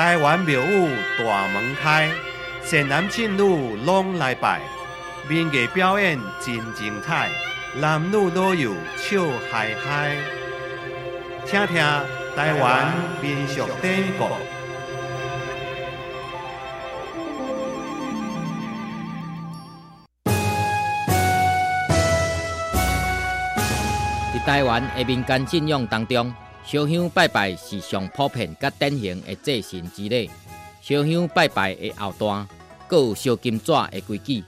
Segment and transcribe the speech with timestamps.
[0.00, 2.08] 台湾庙宇大门开，
[2.62, 4.62] 善男信女拢来拜，
[5.28, 7.28] 民艺表演真精彩，
[7.78, 9.20] 男女老幼笑
[9.52, 10.16] 嗨嗨。
[11.44, 11.76] 听听
[12.34, 14.26] 台湾民俗典故。
[24.32, 26.34] 在台湾的民间信仰当中，
[26.70, 30.30] 烧香拜拜是上普遍甲典型的祭神之礼。
[30.80, 32.46] 烧香拜拜的后段，
[32.86, 34.44] 各有烧金纸的规矩。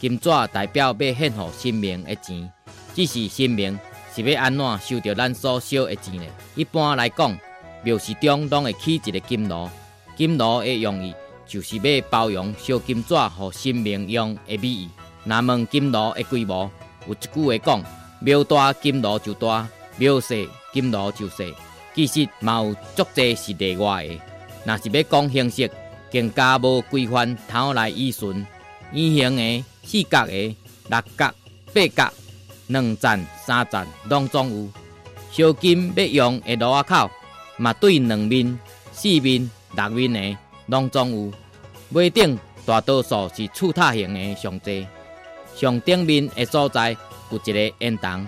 [0.00, 2.50] 金纸代表要献予神明的钱，
[2.94, 3.78] 只是神明
[4.14, 6.24] 是要安怎收到咱所烧的钱呢？
[6.54, 7.38] 一般来讲，
[7.84, 9.68] 庙寺中拢会起一个金炉，
[10.16, 11.14] 金炉的用意
[11.46, 14.88] 就是要包容烧金纸予神明用的美意。
[15.24, 16.70] 若问金炉的规模，
[17.06, 17.84] 有一句话讲。
[18.18, 20.34] 庙大金炉就大，庙小
[20.72, 21.44] 金炉就小。
[21.96, 24.20] 其实嘛有足济是例外的。
[24.66, 25.70] 若是要讲形式，
[26.12, 28.46] 更加无规范，头来依顺。
[28.92, 30.32] 圆形的、四角的、
[30.88, 31.34] 六角、
[31.72, 32.12] 八角、
[32.66, 34.68] 两层、三层，拢总有。
[35.32, 37.10] 烧金要用的炉仔口，
[37.56, 38.58] 嘛对两面、
[38.92, 41.32] 四面、六面的，拢总有。
[41.92, 44.72] 尾顶大多数是柱塔形的上座，
[45.54, 46.94] 上顶面的所在。
[47.28, 48.24] 有一个烟筒，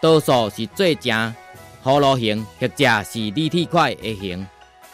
[0.00, 1.34] 多数是做成
[1.82, 4.46] 葫芦形，或者是立体块的形。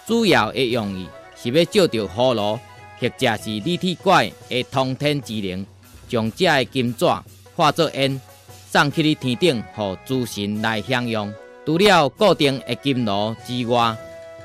[0.06, 2.58] 主要的用意是要照着葫芦，
[3.00, 5.66] 或者是立体块的通天之灵，
[6.08, 7.04] 将这的金纸
[7.54, 8.20] 化作烟，
[8.70, 11.32] 送去天顶，予诸神来享用。
[11.64, 13.96] 除了固定的金炉之外，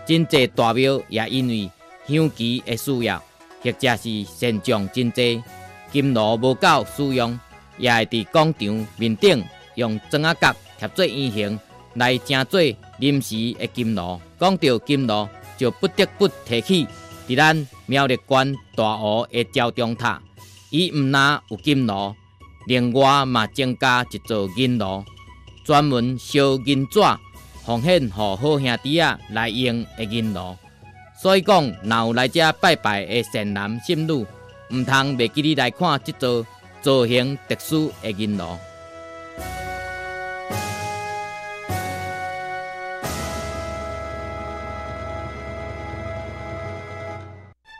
[0.06, 1.70] 真济大庙也因为
[2.08, 3.24] 香旗的需要，
[3.62, 5.44] 或者是神像真济
[5.92, 7.40] 金炉无够使用。
[7.78, 11.60] 也会伫广场面顶用砖啊角贴做圆形
[11.96, 12.60] 来成做
[13.00, 14.20] 临时的金炉。
[14.40, 16.88] 讲到金炉，就不得不提起
[17.28, 20.22] 伫咱苗栗县大湖的朝中塔。
[20.70, 22.16] 伊毋但有金炉，
[22.68, 25.04] 另外嘛增加一座银炉，
[25.66, 27.00] 专门烧银纸
[27.66, 30.56] 奉献予好兄弟仔来用的银炉。
[31.22, 36.46] 所以讲，若有来遮拜拜的善男信女，毋通袂记哩来看即座。
[36.84, 38.58] 造型特殊的银炉。